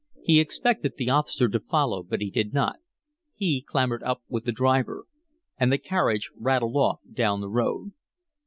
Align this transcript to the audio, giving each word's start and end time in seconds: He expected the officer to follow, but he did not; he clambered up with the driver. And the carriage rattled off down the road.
He 0.23 0.39
expected 0.39 0.93
the 0.97 1.11
officer 1.11 1.47
to 1.47 1.59
follow, 1.59 2.01
but 2.01 2.21
he 2.21 2.31
did 2.31 2.55
not; 2.55 2.77
he 3.35 3.61
clambered 3.61 4.01
up 4.01 4.23
with 4.27 4.45
the 4.45 4.51
driver. 4.51 5.05
And 5.59 5.71
the 5.71 5.77
carriage 5.77 6.31
rattled 6.35 6.75
off 6.75 7.01
down 7.13 7.39
the 7.39 7.49
road. 7.51 7.91